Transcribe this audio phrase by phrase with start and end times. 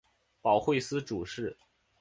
[0.41, 1.55] 保惠司主事。